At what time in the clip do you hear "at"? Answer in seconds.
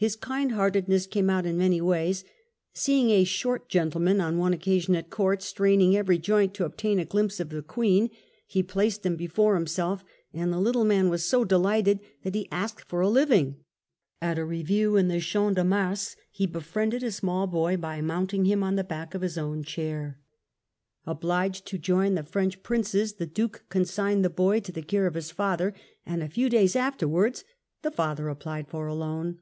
4.96-5.10, 14.22-14.38